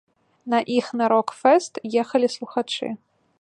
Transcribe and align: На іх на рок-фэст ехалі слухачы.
На 0.53 0.61
іх 0.77 0.85
на 1.01 1.09
рок-фэст 1.13 1.73
ехалі 2.05 2.27
слухачы. 2.37 2.93